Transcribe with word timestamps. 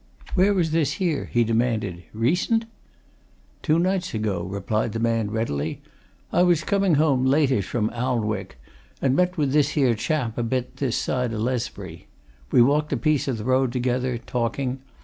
"Where 0.33 0.55
was 0.55 0.71
this 0.71 0.93
here?" 0.93 1.29
he 1.31 1.43
demanded. 1.43 2.05
"Recent?" 2.11 2.65
"Two 3.61 3.77
nights 3.77 4.15
ago," 4.15 4.41
replied 4.49 4.93
the 4.93 4.99
man 4.99 5.29
readily. 5.29 5.79
"I 6.33 6.41
was 6.41 6.63
coming 6.63 6.95
home, 6.95 7.23
lateish, 7.23 7.67
from 7.67 7.91
Almwick, 7.91 8.57
and 8.99 9.15
met 9.15 9.37
with 9.37 9.51
this 9.53 9.69
here 9.77 9.93
chap 9.93 10.39
a 10.39 10.43
bit 10.43 10.77
this 10.77 10.97
side 10.97 11.35
o' 11.35 11.37
Lesbury. 11.37 12.07
We 12.51 12.63
walked 12.63 12.91
a 12.91 12.97
piece 12.97 13.27
of 13.27 13.37
the 13.37 13.43
road 13.45 13.71
together, 13.71 14.17
talking. 14.17 14.79